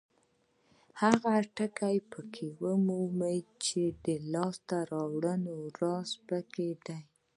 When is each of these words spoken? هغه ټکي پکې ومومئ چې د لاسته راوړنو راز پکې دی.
هغه 1.01 1.33
ټکي 1.55 1.97
پکې 2.11 2.47
ومومئ 2.63 3.39
چې 3.65 3.81
د 4.05 4.07
لاسته 4.33 4.77
راوړنو 4.91 5.55
راز 5.79 6.09
پکې 6.27 6.69
دی. 6.85 6.99